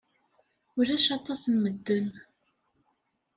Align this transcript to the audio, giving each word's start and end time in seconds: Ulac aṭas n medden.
Ulac 0.79 1.05
aṭas 1.17 1.41
n 1.47 1.53
medden. 1.63 2.07